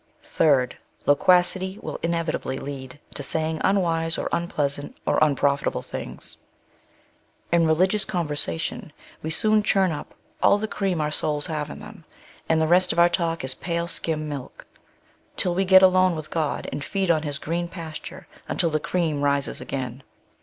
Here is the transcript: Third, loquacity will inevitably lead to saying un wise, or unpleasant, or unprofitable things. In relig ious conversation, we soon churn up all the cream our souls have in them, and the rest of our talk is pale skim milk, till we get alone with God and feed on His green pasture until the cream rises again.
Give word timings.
Third, 0.23 0.79
loquacity 1.05 1.77
will 1.79 1.99
inevitably 2.01 2.57
lead 2.57 2.99
to 3.13 3.21
saying 3.21 3.61
un 3.61 3.79
wise, 3.81 4.17
or 4.17 4.29
unpleasant, 4.31 4.97
or 5.05 5.19
unprofitable 5.23 5.83
things. 5.83 6.37
In 7.51 7.67
relig 7.67 7.93
ious 7.93 8.03
conversation, 8.03 8.93
we 9.21 9.29
soon 9.29 9.61
churn 9.61 9.91
up 9.91 10.15
all 10.41 10.57
the 10.57 10.67
cream 10.67 10.99
our 11.01 11.11
souls 11.11 11.45
have 11.45 11.69
in 11.69 11.81
them, 11.81 12.03
and 12.49 12.59
the 12.59 12.65
rest 12.65 12.91
of 12.91 12.97
our 12.97 13.09
talk 13.09 13.43
is 13.43 13.53
pale 13.53 13.87
skim 13.87 14.27
milk, 14.27 14.65
till 15.37 15.53
we 15.53 15.65
get 15.65 15.83
alone 15.83 16.15
with 16.15 16.31
God 16.31 16.67
and 16.71 16.83
feed 16.83 17.11
on 17.11 17.21
His 17.21 17.37
green 17.37 17.67
pasture 17.67 18.25
until 18.49 18.71
the 18.71 18.79
cream 18.79 19.21
rises 19.21 19.61
again. 19.61 20.01